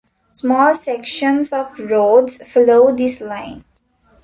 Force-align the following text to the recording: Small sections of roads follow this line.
Small 0.31 0.73
sections 0.73 1.53
of 1.53 1.77
roads 1.77 2.37
follow 2.51 2.91
this 2.91 3.21
line. 3.21 3.61